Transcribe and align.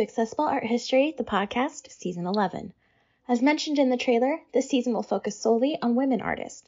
Accessible 0.00 0.46
Art 0.46 0.64
History, 0.64 1.14
the 1.16 1.24
podcast, 1.24 1.90
Season 1.90 2.26
11. 2.26 2.72
As 3.28 3.42
mentioned 3.42 3.78
in 3.78 3.90
the 3.90 3.98
trailer, 3.98 4.40
this 4.52 4.68
season 4.68 4.94
will 4.94 5.02
focus 5.02 5.38
solely 5.38 5.76
on 5.82 5.94
women 5.94 6.22
artists. 6.22 6.66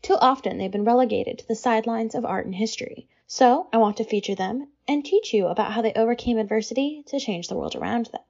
Too 0.00 0.14
often 0.20 0.58
they've 0.58 0.70
been 0.70 0.84
relegated 0.84 1.38
to 1.38 1.48
the 1.48 1.56
sidelines 1.56 2.14
of 2.14 2.24
art 2.24 2.46
and 2.46 2.54
history, 2.54 3.08
so 3.26 3.66
I 3.72 3.78
want 3.78 3.96
to 3.96 4.04
feature 4.04 4.36
them 4.36 4.68
and 4.86 5.04
teach 5.04 5.34
you 5.34 5.48
about 5.48 5.72
how 5.72 5.82
they 5.82 5.92
overcame 5.94 6.38
adversity 6.38 7.02
to 7.06 7.18
change 7.18 7.48
the 7.48 7.56
world 7.56 7.74
around 7.74 8.06
them. 8.06 8.22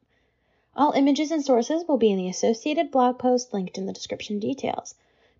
All 0.75 0.93
images 0.93 1.31
and 1.31 1.45
sources 1.45 1.87
will 1.87 1.99
be 1.99 2.11
in 2.11 2.17
the 2.17 2.31
associated 2.31 2.91
blog 2.91 3.19
post 3.19 3.53
linked 3.53 3.77
in 3.77 3.85
the 3.85 3.93
description 3.93 4.39
details. 4.39 4.95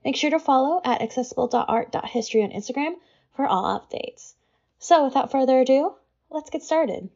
Make 0.05 0.17
sure 0.17 0.31
to 0.31 0.39
follow 0.39 0.83
at 0.85 1.01
accessible.art.history 1.01 2.43
on 2.43 2.51
Instagram 2.51 2.97
for 3.33 3.47
all 3.47 3.65
updates. 3.65 4.35
So, 4.79 5.05
without 5.05 5.31
further 5.31 5.61
ado, 5.61 5.95
let's 6.29 6.51
get 6.51 6.63
started. 6.63 7.09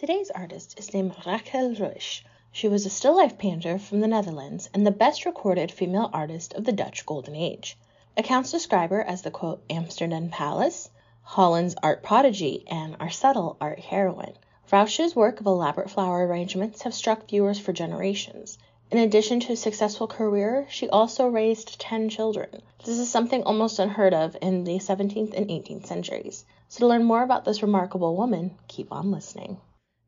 Today's 0.00 0.30
artist 0.30 0.78
is 0.78 0.94
named 0.94 1.14
Rachel 1.26 1.74
Ruysch. 1.74 2.22
She 2.50 2.68
was 2.68 2.86
a 2.86 2.88
still 2.88 3.18
life 3.18 3.36
painter 3.36 3.78
from 3.78 4.00
the 4.00 4.08
Netherlands 4.08 4.70
and 4.72 4.86
the 4.86 4.90
best 4.90 5.26
recorded 5.26 5.70
female 5.70 6.08
artist 6.14 6.54
of 6.54 6.64
the 6.64 6.72
Dutch 6.72 7.04
Golden 7.04 7.36
Age. 7.36 7.76
Accounts 8.16 8.50
describe 8.50 8.88
her 8.88 9.04
as 9.04 9.20
the 9.20 9.30
quote, 9.30 9.62
Amsterdam 9.68 10.30
Palace, 10.30 10.88
Holland's 11.20 11.74
art 11.82 12.02
prodigy, 12.02 12.64
and 12.66 12.96
our 12.98 13.10
subtle 13.10 13.58
art 13.60 13.78
heroine. 13.78 14.38
Ruysch's 14.72 15.14
work 15.14 15.38
of 15.38 15.44
elaborate 15.44 15.90
flower 15.90 16.26
arrangements 16.26 16.80
have 16.80 16.94
struck 16.94 17.28
viewers 17.28 17.58
for 17.58 17.74
generations. 17.74 18.56
In 18.90 18.96
addition 18.96 19.38
to 19.40 19.52
a 19.52 19.56
successful 19.56 20.06
career, 20.06 20.66
she 20.70 20.88
also 20.88 21.28
raised 21.28 21.78
10 21.78 22.08
children. 22.08 22.62
This 22.86 22.98
is 22.98 23.10
something 23.10 23.42
almost 23.42 23.78
unheard 23.78 24.14
of 24.14 24.34
in 24.40 24.64
the 24.64 24.78
17th 24.78 25.34
and 25.34 25.50
18th 25.50 25.84
centuries. 25.84 26.46
So 26.70 26.78
to 26.78 26.86
learn 26.86 27.04
more 27.04 27.22
about 27.22 27.44
this 27.44 27.60
remarkable 27.60 28.16
woman, 28.16 28.52
keep 28.66 28.90
on 28.92 29.10
listening. 29.10 29.58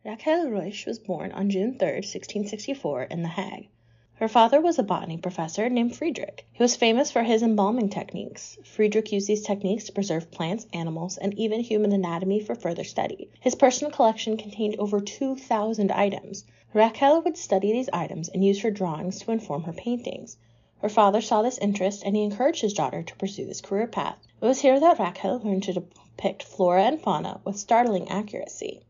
Rachel 0.05 0.51
Ruysch 0.51 0.85
was 0.85 0.99
born 0.99 1.31
on 1.31 1.49
June 1.49 1.79
3, 1.79 1.87
1664, 1.87 3.05
in 3.05 3.23
The 3.23 3.29
Hague. 3.29 3.69
Her 4.15 4.27
father 4.27 4.61
was 4.61 4.77
a 4.77 4.83
botany 4.83 5.17
professor 5.17 5.69
named 5.69 5.95
Friedrich. 5.95 6.45
He 6.53 6.61
was 6.61 6.75
famous 6.75 7.13
for 7.13 7.23
his 7.23 7.41
embalming 7.41 7.89
techniques. 7.89 8.59
Friedrich 8.65 9.13
used 9.13 9.29
these 9.29 9.45
techniques 9.45 9.85
to 9.85 9.93
preserve 9.93 10.33
plants, 10.33 10.67
animals, 10.73 11.19
and 11.19 11.33
even 11.39 11.61
human 11.61 11.93
anatomy 11.93 12.41
for 12.41 12.57
further 12.57 12.83
study. 12.83 13.31
His 13.39 13.55
personal 13.55 13.93
collection 13.93 14.37
contained 14.37 14.75
over 14.81 15.01
2,000 15.01 15.93
items. 15.93 16.45
Raquel 16.75 17.23
would 17.23 17.37
study 17.37 17.71
these 17.71 17.89
items 17.93 18.29
and 18.29 18.45
use 18.45 18.63
her 18.63 18.73
drawings 18.73 19.21
to 19.21 19.31
inform 19.31 19.63
her 19.63 19.73
paintings. 19.73 20.37
Her 20.79 20.89
father 20.89 21.21
saw 21.21 21.43
this 21.43 21.59
interest 21.59 22.03
and 22.05 22.17
he 22.17 22.25
encouraged 22.25 22.63
his 22.63 22.75
daughter 22.75 23.05
to 23.05 23.17
pursue 23.19 23.45
this 23.45 23.61
career 23.61 23.87
path. 23.87 24.19
It 24.41 24.47
was 24.47 24.63
here 24.63 24.81
that 24.81 24.99
Raquel 24.99 25.39
learned 25.45 25.63
to 25.63 25.75
depict 25.75 26.43
flora 26.43 26.83
and 26.83 27.01
fauna 27.01 27.41
with 27.45 27.57
startling 27.57 28.09
accuracy. 28.09 28.83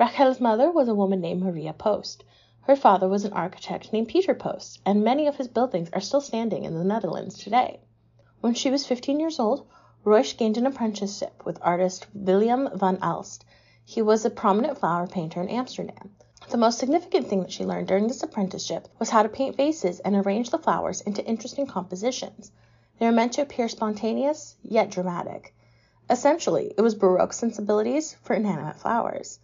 Rachel's 0.00 0.40
mother 0.40 0.70
was 0.70 0.88
a 0.88 0.94
woman 0.94 1.20
named 1.20 1.42
Maria 1.42 1.74
Post. 1.74 2.24
Her 2.62 2.74
father 2.74 3.06
was 3.06 3.26
an 3.26 3.34
architect 3.34 3.92
named 3.92 4.08
Peter 4.08 4.34
Post, 4.34 4.80
and 4.86 5.04
many 5.04 5.26
of 5.26 5.36
his 5.36 5.48
buildings 5.48 5.90
are 5.92 6.00
still 6.00 6.22
standing 6.22 6.64
in 6.64 6.72
the 6.72 6.84
Netherlands 6.84 7.36
today. 7.36 7.80
When 8.40 8.54
she 8.54 8.70
was 8.70 8.86
15 8.86 9.20
years 9.20 9.38
old, 9.38 9.66
Ruysch 10.02 10.38
gained 10.38 10.56
an 10.56 10.64
apprenticeship 10.64 11.44
with 11.44 11.58
artist 11.60 12.06
William 12.14 12.70
van 12.72 12.96
Aelst. 13.02 13.44
He 13.84 14.00
was 14.00 14.24
a 14.24 14.30
prominent 14.30 14.78
flower 14.78 15.06
painter 15.06 15.42
in 15.42 15.50
Amsterdam. 15.50 16.16
The 16.48 16.56
most 16.56 16.78
significant 16.78 17.28
thing 17.28 17.40
that 17.40 17.52
she 17.52 17.66
learned 17.66 17.88
during 17.88 18.08
this 18.08 18.22
apprenticeship 18.22 18.88
was 18.98 19.10
how 19.10 19.22
to 19.22 19.28
paint 19.28 19.58
vases 19.58 20.00
and 20.00 20.16
arrange 20.16 20.48
the 20.48 20.56
flowers 20.56 21.02
into 21.02 21.22
interesting 21.26 21.66
compositions. 21.66 22.50
They 22.98 23.04
were 23.04 23.12
meant 23.12 23.34
to 23.34 23.42
appear 23.42 23.68
spontaneous, 23.68 24.56
yet 24.62 24.88
dramatic. 24.88 25.54
Essentially, 26.08 26.72
it 26.78 26.80
was 26.80 26.94
Baroque 26.94 27.34
sensibilities 27.34 28.16
for 28.22 28.32
inanimate 28.32 28.76
flowers. 28.76 29.38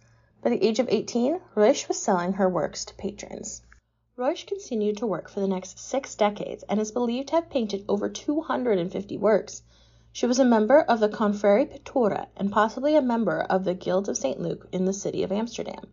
By 0.47 0.51
the 0.51 0.65
age 0.65 0.79
of 0.79 0.87
18, 0.87 1.41
Ruysch 1.55 1.89
was 1.89 2.01
selling 2.01 2.31
her 2.31 2.47
works 2.47 2.85
to 2.85 2.93
patrons. 2.93 3.63
Ruysch 4.15 4.47
continued 4.47 4.95
to 4.95 5.05
work 5.05 5.27
for 5.27 5.41
the 5.41 5.47
next 5.49 5.77
six 5.77 6.15
decades 6.15 6.63
and 6.69 6.79
is 6.79 6.93
believed 6.93 7.27
to 7.27 7.35
have 7.35 7.49
painted 7.49 7.83
over 7.89 8.07
250 8.07 9.17
works. 9.17 9.61
She 10.13 10.25
was 10.25 10.39
a 10.39 10.45
member 10.45 10.79
of 10.79 11.01
the 11.01 11.09
Confrérie 11.09 11.69
Pictura 11.69 12.27
and 12.37 12.49
possibly 12.49 12.95
a 12.95 13.01
member 13.01 13.41
of 13.41 13.65
the 13.65 13.73
Guild 13.73 14.07
of 14.07 14.15
St. 14.15 14.39
Luke 14.39 14.69
in 14.71 14.85
the 14.85 14.93
city 14.93 15.21
of 15.21 15.33
Amsterdam. 15.33 15.91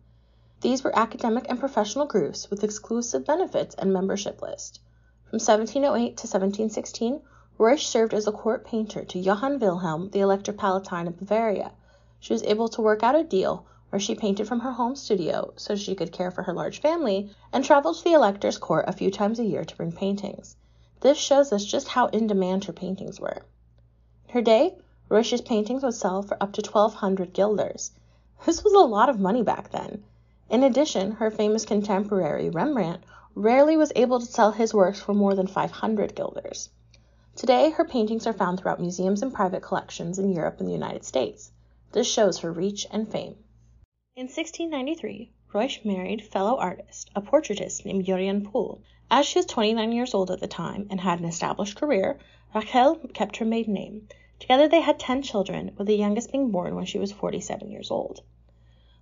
These 0.61 0.85
were 0.85 0.97
academic 0.97 1.47
and 1.49 1.59
professional 1.59 2.05
groups 2.05 2.49
with 2.49 2.63
exclusive 2.63 3.25
benefits 3.25 3.75
and 3.75 3.91
membership 3.91 4.41
list. 4.41 4.79
From 5.25 5.39
1708 5.39 6.15
to 6.15 6.27
1716, 6.27 7.19
Ruysch 7.59 7.87
served 7.87 8.13
as 8.13 8.25
a 8.25 8.31
court 8.31 8.63
painter 8.63 9.03
to 9.03 9.19
Johann 9.19 9.59
Wilhelm, 9.59 10.11
the 10.11 10.21
Elector 10.21 10.53
Palatine 10.53 11.07
of 11.07 11.17
Bavaria. 11.17 11.73
She 12.21 12.31
was 12.31 12.43
able 12.43 12.69
to 12.69 12.81
work 12.81 13.03
out 13.03 13.15
a 13.15 13.23
deal 13.25 13.65
where 13.95 13.99
she 14.01 14.13
painted 14.13 14.45
from 14.45 14.59
her 14.59 14.73
home 14.73 14.93
studio 14.93 15.53
so 15.55 15.73
she 15.73 15.95
could 15.95 16.11
care 16.11 16.29
for 16.29 16.43
her 16.43 16.51
large 16.51 16.81
family 16.81 17.29
and 17.53 17.63
traveled 17.63 17.95
to 17.95 18.03
the 18.03 18.11
elector's 18.11 18.57
court 18.57 18.83
a 18.89 18.91
few 18.91 19.09
times 19.09 19.39
a 19.39 19.45
year 19.45 19.63
to 19.63 19.77
bring 19.77 19.89
paintings. 19.89 20.57
This 20.99 21.17
shows 21.17 21.53
us 21.53 21.63
just 21.63 21.87
how 21.87 22.07
in 22.07 22.27
demand 22.27 22.65
her 22.65 22.73
paintings 22.73 23.21
were. 23.21 23.45
In 24.27 24.33
her 24.33 24.41
day, 24.41 24.77
Ruysch's 25.07 25.39
paintings 25.39 25.81
would 25.81 25.93
sell 25.93 26.21
for 26.21 26.35
up 26.43 26.51
to 26.51 26.61
1200 26.61 27.31
guilders. 27.31 27.91
This 28.45 28.65
was 28.65 28.73
a 28.73 28.79
lot 28.79 29.07
of 29.07 29.21
money 29.21 29.41
back 29.41 29.71
then. 29.71 30.03
In 30.49 30.63
addition, 30.63 31.13
her 31.13 31.31
famous 31.31 31.63
contemporary 31.63 32.49
Rembrandt 32.49 33.01
rarely 33.33 33.77
was 33.77 33.93
able 33.95 34.19
to 34.19 34.25
sell 34.25 34.51
his 34.51 34.73
works 34.73 34.99
for 34.99 35.13
more 35.13 35.35
than 35.35 35.47
500 35.47 36.13
guilders. 36.15 36.67
Today, 37.37 37.69
her 37.69 37.85
paintings 37.85 38.27
are 38.27 38.33
found 38.33 38.59
throughout 38.59 38.81
museums 38.81 39.21
and 39.21 39.33
private 39.33 39.61
collections 39.61 40.19
in 40.19 40.33
Europe 40.33 40.59
and 40.59 40.67
the 40.67 40.73
United 40.73 41.05
States. 41.05 41.49
This 41.93 42.07
shows 42.07 42.39
her 42.39 42.51
reach 42.51 42.85
and 42.91 43.09
fame. 43.09 43.37
In 44.17 44.27
1693, 44.27 45.29
Ruysch 45.51 45.83
married 45.83 46.23
fellow 46.23 46.55
artist, 46.55 47.11
a 47.17 47.21
portraitist 47.21 47.83
named 47.83 48.05
Juriaen 48.05 48.45
Pool. 48.45 48.79
As 49.11 49.25
she 49.25 49.39
was 49.39 49.45
29 49.45 49.91
years 49.91 50.13
old 50.13 50.31
at 50.31 50.39
the 50.39 50.47
time 50.47 50.87
and 50.89 51.01
had 51.01 51.19
an 51.19 51.25
established 51.25 51.75
career, 51.75 52.17
Rachel 52.53 52.95
kept 53.13 53.35
her 53.35 53.45
maiden 53.45 53.73
name. 53.73 54.07
Together 54.39 54.69
they 54.69 54.79
had 54.79 54.99
10 54.99 55.21
children, 55.21 55.75
with 55.77 55.87
the 55.87 55.97
youngest 55.97 56.31
being 56.31 56.49
born 56.49 56.75
when 56.75 56.85
she 56.85 56.97
was 56.97 57.11
47 57.11 57.69
years 57.69 57.91
old. 57.91 58.21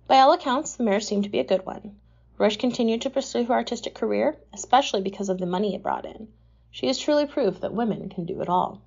By 0.08 0.18
all 0.18 0.32
accounts, 0.32 0.74
the 0.74 0.82
marriage 0.82 1.04
seemed 1.04 1.22
to 1.22 1.30
be 1.30 1.38
a 1.38 1.44
good 1.44 1.64
one. 1.64 1.94
Ruysch 2.36 2.58
continued 2.58 3.02
to 3.02 3.10
pursue 3.10 3.44
her 3.44 3.54
artistic 3.54 3.94
career, 3.94 4.36
especially 4.52 5.00
because 5.00 5.28
of 5.28 5.38
the 5.38 5.46
money 5.46 5.76
it 5.76 5.82
brought 5.84 6.06
in. 6.06 6.26
She 6.72 6.88
is 6.88 6.98
truly 6.98 7.26
proof 7.26 7.60
that 7.60 7.72
women 7.72 8.08
can 8.08 8.24
do 8.24 8.40
it 8.40 8.48
all. 8.48 8.80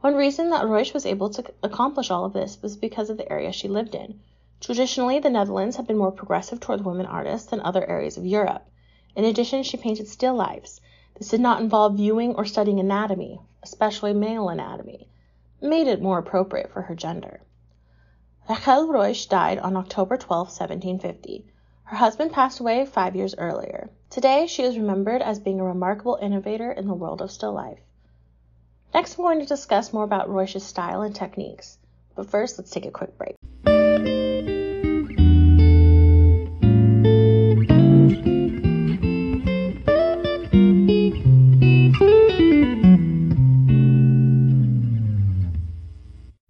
One 0.00 0.14
reason 0.14 0.48
that 0.48 0.64
Ruysch 0.64 0.94
was 0.94 1.04
able 1.04 1.28
to 1.28 1.44
accomplish 1.62 2.10
all 2.10 2.24
of 2.24 2.32
this 2.32 2.62
was 2.62 2.78
because 2.78 3.10
of 3.10 3.18
the 3.18 3.30
area 3.30 3.52
she 3.52 3.68
lived 3.68 3.94
in. 3.94 4.20
Traditionally, 4.60 5.20
the 5.20 5.30
Netherlands 5.30 5.76
had 5.76 5.86
been 5.86 5.98
more 5.98 6.10
progressive 6.10 6.58
toward 6.58 6.84
women 6.84 7.06
artists 7.06 7.48
than 7.48 7.60
other 7.60 7.88
areas 7.88 8.16
of 8.16 8.26
Europe. 8.26 8.66
In 9.14 9.24
addition, 9.24 9.62
she 9.62 9.76
painted 9.76 10.08
still 10.08 10.34
lifes. 10.34 10.80
This 11.14 11.28
did 11.28 11.40
not 11.40 11.60
involve 11.60 11.96
viewing 11.96 12.34
or 12.34 12.44
studying 12.44 12.80
anatomy, 12.80 13.40
especially 13.62 14.12
male 14.12 14.48
anatomy. 14.48 15.08
Made 15.60 15.86
it 15.86 16.02
more 16.02 16.18
appropriate 16.18 16.70
for 16.70 16.82
her 16.82 16.94
gender. 16.94 17.40
Rachel 18.48 18.88
Ruysch 18.88 19.28
died 19.28 19.58
on 19.58 19.76
October 19.76 20.16
12, 20.16 20.46
1750. 20.46 21.44
Her 21.84 21.96
husband 21.96 22.32
passed 22.32 22.60
away 22.60 22.84
five 22.84 23.14
years 23.14 23.34
earlier. 23.38 23.90
Today, 24.10 24.46
she 24.46 24.62
is 24.62 24.76
remembered 24.76 25.22
as 25.22 25.38
being 25.38 25.60
a 25.60 25.64
remarkable 25.64 26.18
innovator 26.20 26.72
in 26.72 26.86
the 26.86 26.94
world 26.94 27.22
of 27.22 27.30
still 27.30 27.52
life. 27.52 27.80
Next, 28.92 29.18
I'm 29.18 29.24
going 29.24 29.40
to 29.40 29.46
discuss 29.46 29.92
more 29.92 30.04
about 30.04 30.28
Ruysch's 30.28 30.64
style 30.64 31.02
and 31.02 31.14
techniques. 31.14 31.78
But 32.14 32.30
first, 32.30 32.58
let's 32.58 32.70
take 32.70 32.86
a 32.86 32.90
quick 32.90 33.16
break. 33.18 33.36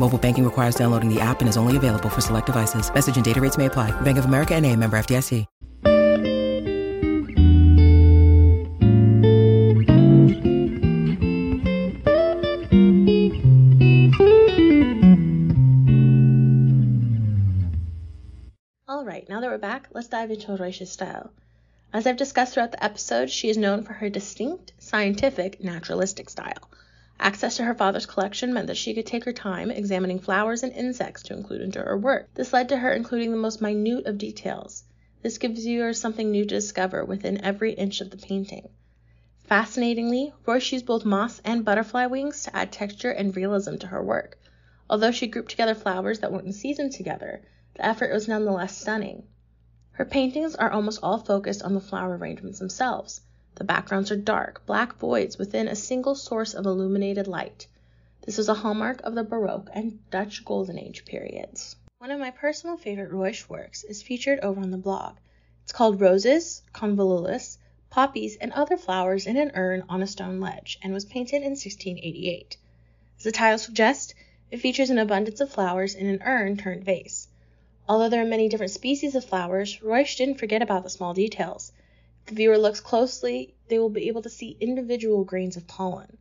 Mobile 0.00 0.16
banking 0.16 0.44
requires 0.46 0.76
downloading 0.76 1.12
the 1.12 1.20
app 1.20 1.40
and 1.40 1.48
is 1.48 1.58
only 1.58 1.76
available 1.76 2.08
for 2.08 2.22
select 2.22 2.46
devices. 2.46 2.90
Message 2.94 3.16
and 3.16 3.24
data 3.24 3.38
rates 3.38 3.58
may 3.58 3.66
apply. 3.66 3.90
Bank 4.00 4.16
of 4.16 4.24
America 4.24 4.54
and 4.54 4.64
a 4.64 4.74
member 4.74 4.98
FDIC. 4.98 5.44
Alright, 18.88 19.28
now 19.28 19.40
that 19.40 19.50
we're 19.50 19.58
back, 19.58 19.88
let's 19.92 20.08
dive 20.08 20.30
into 20.30 20.56
Ruysch's 20.56 20.90
style. 20.90 21.30
As 21.92 22.06
I've 22.06 22.16
discussed 22.16 22.54
throughout 22.54 22.72
the 22.72 22.82
episode, 22.82 23.28
she 23.28 23.50
is 23.50 23.58
known 23.58 23.82
for 23.82 23.92
her 23.92 24.08
distinct, 24.08 24.72
scientific, 24.78 25.62
naturalistic 25.62 26.30
style. 26.30 26.70
Access 27.22 27.58
to 27.58 27.64
her 27.64 27.74
father's 27.74 28.06
collection 28.06 28.54
meant 28.54 28.66
that 28.68 28.78
she 28.78 28.94
could 28.94 29.04
take 29.04 29.24
her 29.24 29.32
time 29.34 29.70
examining 29.70 30.18
flowers 30.18 30.62
and 30.62 30.72
insects 30.72 31.22
to 31.24 31.34
include 31.34 31.60
into 31.60 31.78
her 31.82 31.98
work. 31.98 32.30
This 32.32 32.54
led 32.54 32.70
to 32.70 32.78
her 32.78 32.94
including 32.94 33.30
the 33.30 33.36
most 33.36 33.60
minute 33.60 34.06
of 34.06 34.16
details. 34.16 34.84
This 35.20 35.36
gives 35.36 35.62
viewers 35.62 36.00
something 36.00 36.30
new 36.30 36.44
to 36.46 36.54
discover 36.54 37.04
within 37.04 37.44
every 37.44 37.74
inch 37.74 38.00
of 38.00 38.08
the 38.08 38.16
painting. 38.16 38.70
Fascinatingly, 39.44 40.32
Ruysch 40.46 40.72
used 40.72 40.86
both 40.86 41.04
moss 41.04 41.42
and 41.44 41.62
butterfly 41.62 42.06
wings 42.06 42.42
to 42.44 42.56
add 42.56 42.72
texture 42.72 43.10
and 43.10 43.36
realism 43.36 43.76
to 43.76 43.88
her 43.88 44.02
work. 44.02 44.38
Although 44.88 45.10
she 45.10 45.26
grouped 45.26 45.50
together 45.50 45.74
flowers 45.74 46.20
that 46.20 46.32
weren't 46.32 46.46
in 46.46 46.54
season 46.54 46.88
together, 46.88 47.42
the 47.74 47.84
effort 47.84 48.14
was 48.14 48.28
nonetheless 48.28 48.78
stunning. 48.78 49.24
Her 49.90 50.06
paintings 50.06 50.54
are 50.54 50.70
almost 50.70 51.00
all 51.02 51.18
focused 51.18 51.62
on 51.62 51.74
the 51.74 51.80
flower 51.80 52.16
arrangements 52.16 52.60
themselves. 52.60 53.20
The 53.56 53.64
backgrounds 53.64 54.10
are 54.10 54.16
dark, 54.16 54.64
black 54.64 54.96
voids 54.96 55.36
within 55.36 55.66
a 55.66 55.74
single 55.74 56.14
source 56.14 56.54
of 56.54 56.66
illuminated 56.66 57.26
light. 57.26 57.66
This 58.22 58.38
is 58.38 58.48
a 58.48 58.54
hallmark 58.54 59.00
of 59.02 59.14
the 59.14 59.24
Baroque 59.24 59.70
and 59.72 59.98
Dutch 60.10 60.44
Golden 60.44 60.78
Age 60.78 61.04
periods. 61.04 61.74
One 61.98 62.10
of 62.10 62.20
my 62.20 62.30
personal 62.30 62.76
favorite 62.76 63.10
Ruysch 63.10 63.48
works 63.48 63.82
is 63.84 64.02
featured 64.02 64.40
over 64.40 64.60
on 64.60 64.70
the 64.70 64.78
blog. 64.78 65.16
It's 65.64 65.72
called 65.72 66.00
Roses, 66.00 66.62
Convolvulus, 66.72 67.58
poppies, 67.90 68.36
and 68.36 68.52
other 68.52 68.76
flowers 68.76 69.26
in 69.26 69.36
an 69.36 69.50
urn 69.54 69.84
on 69.88 70.02
a 70.02 70.06
stone 70.06 70.40
ledge, 70.40 70.78
and 70.82 70.92
was 70.92 71.04
painted 71.04 71.42
in 71.42 71.50
1688. 71.50 72.56
As 73.18 73.24
the 73.24 73.32
title 73.32 73.58
suggests, 73.58 74.14
it 74.50 74.60
features 74.60 74.90
an 74.90 74.98
abundance 74.98 75.40
of 75.40 75.50
flowers 75.50 75.94
in 75.94 76.06
an 76.06 76.22
urn 76.22 76.56
turned 76.56 76.84
vase. 76.84 77.28
Although 77.88 78.08
there 78.08 78.22
are 78.22 78.26
many 78.26 78.48
different 78.48 78.72
species 78.72 79.14
of 79.14 79.24
flowers, 79.24 79.80
Ruysch 79.80 80.16
didn't 80.16 80.38
forget 80.38 80.62
about 80.62 80.84
the 80.84 80.90
small 80.90 81.14
details. 81.14 81.72
The 82.26 82.34
viewer 82.34 82.58
looks 82.58 82.80
closely, 82.80 83.54
they 83.68 83.78
will 83.78 83.88
be 83.88 84.08
able 84.08 84.22
to 84.22 84.30
see 84.30 84.56
individual 84.60 85.24
grains 85.24 85.56
of 85.56 85.66
pollen. 85.66 86.18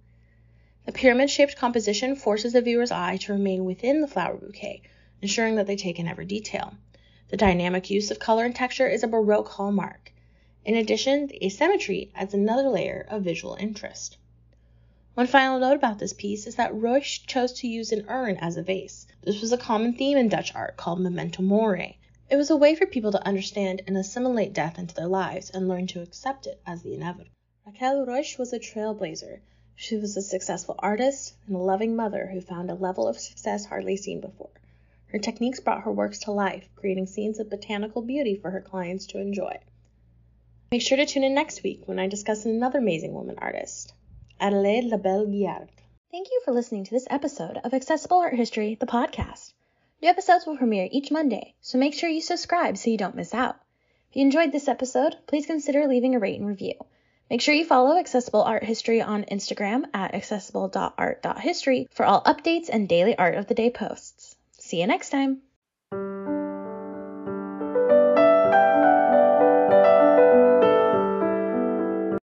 The 0.86 0.92
pyramid 0.92 1.30
shaped 1.30 1.56
composition 1.56 2.16
forces 2.16 2.54
the 2.54 2.62
viewer's 2.62 2.92
eye 2.92 3.18
to 3.18 3.34
remain 3.34 3.66
within 3.66 4.02
the 4.02 4.08
flower 4.08 4.38
bouquet, 4.38 4.82
ensuring 5.22 5.56
that 5.56 5.68
they 5.68 5.76
take 5.76 6.00
in 6.00 6.08
every 6.08 6.26
detail. 6.26 6.74
The 7.28 7.38
dynamic 7.38 7.90
use 7.90 8.10
of 8.10 8.18
color 8.18 8.44
and 8.46 8.56
texture 8.56 8.88
is 8.88 9.04
a 9.04 9.08
Baroque 9.08 9.50
hallmark. 9.50 10.12
In 10.66 10.76
addition, 10.76 11.28
the 11.28 11.46
asymmetry 11.46 12.12
adds 12.16 12.34
another 12.34 12.70
layer 12.70 13.06
of 13.10 13.24
visual 13.24 13.56
interest. 13.56 14.18
One 15.14 15.28
final 15.28 15.60
note 15.60 15.76
about 15.76 16.00
this 16.00 16.14
piece 16.14 16.48
is 16.48 16.56
that 16.56 16.74
Ruysch 16.74 17.26
chose 17.28 17.54
to 17.60 17.68
use 17.68 17.92
an 17.92 18.06
urn 18.08 18.38
as 18.38 18.58
a 18.58 18.64
vase. 18.64 19.06
This 19.22 19.42
was 19.42 19.52
a 19.52 19.58
common 19.58 19.94
theme 19.94 20.18
in 20.18 20.30
Dutch 20.30 20.56
art 20.56 20.78
called 20.78 21.02
memento 21.02 21.44
mori. 21.44 22.00
It 22.30 22.36
was 22.36 22.52
a 22.52 22.56
way 22.56 22.76
for 22.76 22.86
people 22.86 23.12
to 23.14 23.28
understand 23.28 23.82
and 23.88 23.98
assimilate 23.98 24.54
death 24.54 24.78
into 24.78 24.94
their 24.94 25.08
lives 25.08 25.50
and 25.50 25.68
learn 25.68 25.88
to 25.88 26.04
accept 26.04 26.46
it 26.46 26.62
as 26.64 26.84
the 26.84 26.94
inevitable. 26.94 27.32
Raquel 27.66 28.06
Ruysch 28.06 28.38
was 28.38 28.54
a 28.54 28.60
trailblazer. 28.60 29.40
She 29.76 29.98
was 29.98 30.16
a 30.16 30.22
successful 30.22 30.76
artist 30.78 31.34
and 31.48 31.56
a 31.56 31.60
loving 31.60 31.96
mother 31.96 32.28
who 32.28 32.40
found 32.40 32.70
a 32.70 32.76
level 32.76 33.08
of 33.08 33.18
success 33.18 33.66
hardly 33.66 33.98
seen 33.98 34.22
before. 34.22 34.52
Her 35.08 35.18
techniques 35.18 35.60
brought 35.60 35.82
her 35.82 35.92
works 35.92 36.20
to 36.20 36.32
life, 36.32 36.70
creating 36.76 37.08
scenes 37.08 37.40
of 37.40 37.50
botanical 37.50 38.04
beauty 38.04 38.36
for 38.36 38.52
her 38.52 38.62
clients 38.62 39.08
to 39.08 39.20
enjoy. 39.20 39.58
Make 40.72 40.84
sure 40.84 40.98
to 40.98 41.08
tune 41.08 41.24
in 41.24 41.34
next 41.34 41.64
week 41.64 41.88
when 41.88 41.98
I 41.98 42.06
discuss 42.06 42.46
another 42.46 42.78
amazing 42.78 43.14
woman 43.14 43.40
artist, 43.40 43.96
Adelaide 44.40 44.84
Labille-Guiard. 44.84 45.70
Thank 46.12 46.28
you 46.30 46.42
for 46.46 46.52
listening 46.52 46.84
to 46.84 46.92
this 46.92 47.08
episode 47.10 47.58
of 47.64 47.74
Accessible 47.74 48.18
Art 48.18 48.36
History, 48.36 48.76
the 48.76 48.86
podcast. 48.86 49.54
New 50.02 50.08
episodes 50.08 50.46
will 50.46 50.58
premiere 50.58 50.88
each 50.92 51.12
Monday, 51.12 51.56
so 51.62 51.78
make 51.78 51.94
sure 51.94 52.10
you 52.10 52.22
subscribe 52.22 52.78
so 52.78 52.90
you 52.90 52.98
don't 52.98 53.16
miss 53.16 53.34
out. 53.34 53.58
If 54.10 54.16
you 54.16 54.22
enjoyed 54.22 54.52
this 54.52 54.68
episode, 54.68 55.18
please 55.28 55.46
consider 55.46 55.88
leaving 55.88 56.16
a 56.16 56.20
rate 56.20 56.40
and 56.40 56.48
review. 56.48 56.76
Make 57.30 57.42
sure 57.42 57.54
you 57.54 57.66
follow 57.66 57.98
Accessible 57.98 58.42
Art 58.42 58.64
History 58.64 59.02
on 59.02 59.26
Instagram 59.26 59.84
at 59.94 60.16
accessible.art.history 60.16 61.88
for 61.92 62.06
all 62.06 62.24
updates 62.24 62.70
and 62.72 62.88
daily 62.88 63.18
art 63.18 63.36
of 63.36 63.48
the 63.48 63.54
day 63.54 63.70
posts. 63.70 64.36
See 64.58 64.80
you 64.80 64.88
next 64.88 65.10
time! 65.10 65.42